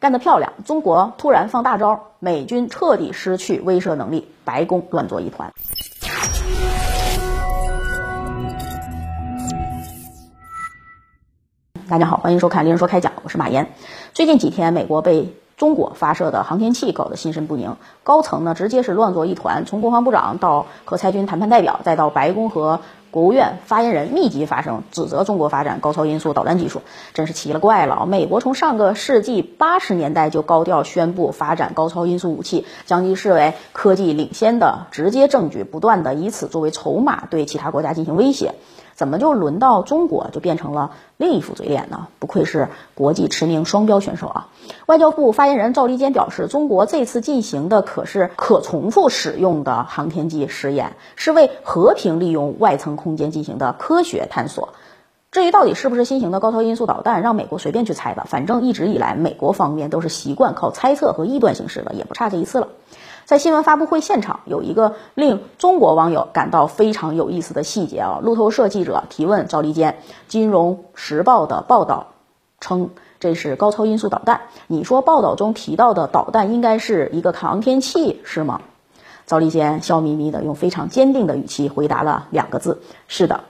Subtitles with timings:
[0.00, 0.52] 干得漂亮！
[0.64, 5.52] 中国突然放大招，美军彻底失去威慑能力，白宫乱作一团。
[11.88, 13.72] 大家好，欢迎收看《丽人说开讲》，我是马岩。
[14.14, 17.74] 最近几天，美国被中国发射的航天器搞得心神不宁，
[18.04, 22.78] 高层呢直接是乱作一团，从国防部长到和裁军谈判代表，再到白宫和。
[23.10, 26.82] 国务院发言人密集发声，指责中国发展高超音速导弹技术，
[27.14, 28.04] 真是奇了怪了。
[28.06, 38.54] 美国从上个世纪八十年代就高调宣布发展高超音速武器，将其视为科技领先的直接证据，不断的以此作为筹码对其他国家进行威胁。
[38.94, 42.08] 怎么就轮到中国就变成了另一副嘴脸呢？
[42.18, 44.48] 不愧是国际驰名双标选手啊！
[44.86, 54.74] 外交部发言人赵立坚表示，中国这次进行的可是可重复使用的航天器实验，是为和平利用外层空间进行的科学探索。
[55.30, 58.26] 至于到底是不是新型的高超音速导弹，让美国随便去猜吧。
[58.28, 62.68] 反正一直以来，美国方面都是习惯靠猜测和臆断行事的，也不差这一次了。
[63.26, 68.20] 在新闻发布会现场，有一个令中国网友感到非常有意思的细节啊！
[68.22, 69.92] 路透社记者提问赵立坚，
[70.28, 72.06] 《金融时报》的报道
[72.58, 72.88] 称
[73.20, 78.62] 这是高超音速导弹，你说报道中提到的导弹应该是一个航天器是吗？
[79.28, 83.44] 赵立坚笑眯眯的用非常坚定的语气回答了两个字：是的。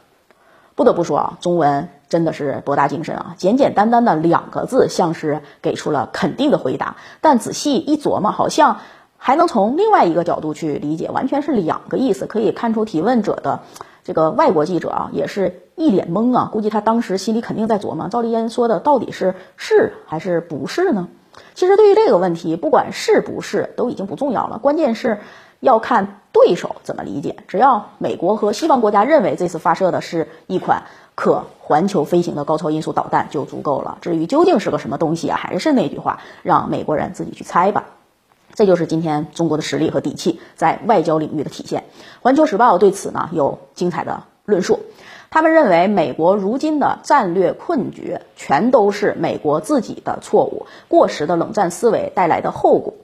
[0.74, 3.34] 不得不说啊，中文真的是博大精深啊！
[3.38, 8.76] 简简单单的两个字，像是给出了肯定的回答，但仔细一琢磨，好像。
[9.20, 12.26] 还能从另外一个角度去理解，完全是两个意思。
[12.26, 13.62] 可以看出提问者的
[14.04, 16.48] 这个外国记者啊，也是一脸懵啊。
[16.52, 21.08] 估计他当时心里肯定在琢磨，赵立坚说的到底是是还是不是呢？
[21.54, 25.18] 其实对于这个问题，不管是不是都已经不重要了，关键是
[25.60, 27.36] 要看对手怎么理解。
[27.48, 33.98] 只要美国和西方国家认为这次发射的是一款可环球飞行的高超音速导弹就足够了。
[34.00, 37.86] 至于究竟是个什么东西啊，还是那句话，让美国人自己去猜吧。
[38.54, 41.84] 这就是今天中国的实力和底气在外交领域的体现。
[42.22, 44.80] 环球时报对此呢有精彩的论述，
[45.28, 52.94] 他们认为美国如今的战略困局全都是美国自己的错误，过时的冷战思维带来的后果。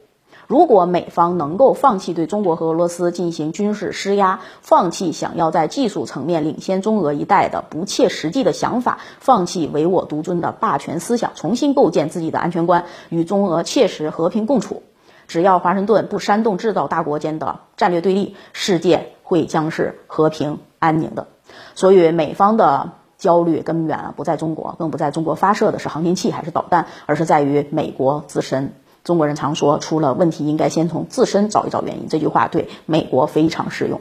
[0.46, 14.82] 如果美方能够放弃对中国和俄罗斯进行军事施压，放弃想要在技术层面领先中俄一代的不切实际的想法，放弃唯我独尊的霸权思想，重新构建自己的安全观，与中俄切实和平共处。
[15.28, 21.26] 只要华盛顿不煽动制造大国间的战略对立，世界会将是和平安宁的。
[21.74, 28.72] 所以美方的焦虑根源，不在中国，更不在中国发射的是航天器还是导弹，而是在于美国自身。
[29.02, 34.00] 中国人常说，出了问题应该先从自身找一找原因，这句话对美国非常适用。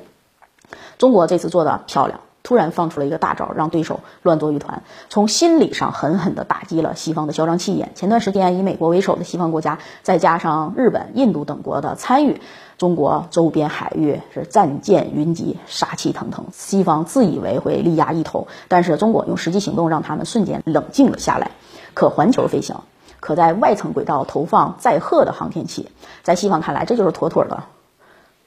[0.97, 2.21] 中国这次做的漂亮。
[2.43, 7.91] 突然放出了一个大招，让对手乱作一团，从心理上狠狠地打击了西方的嚣张气焰。
[7.95, 12.41] 前段时间，以美国为首的西方国家，再加上日本、印度等国的参与，
[12.77, 16.45] 中国周边海域是战舰云集，杀气腾腾。
[16.51, 21.51] 西方自以为会力压一头，但是中国用实际行动让他们瞬间冷静了下来。
[21.93, 22.75] 可环球飞行，
[23.21, 25.89] 可在外层轨道投放载荷的航天器，
[26.23, 27.63] 在西方看来，这就是妥妥的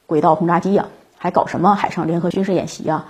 [0.05, 0.85] 轨道轰炸机呀，
[1.17, 3.07] 还搞什么海上联合军事演习啊？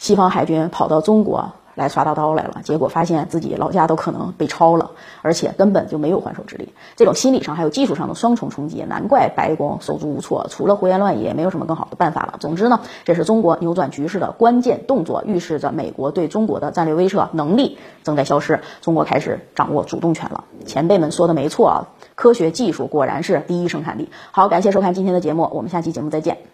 [0.00, 6.72] 西方海军跑到中国来耍大刀来了，结果发现自己老家都可能被抄了，而且根本就没有还手之力。
[6.96, 12.36] 这种心理上还有技术上的双重冲击，难怪白宫手足无措，除了胡言乱语，也没有什么更好的办法了。
[12.40, 20.44] 总之呢，这是中国扭转局势的关键动作，预示着美国对中国的战略威慑能力正在消失，中国开始掌握主动权了。
[20.64, 24.08] 前辈们说的没错啊，科学技术果然是第一生产力。
[24.32, 26.50] 好，感谢收看今天的节目，我们下期节目再见。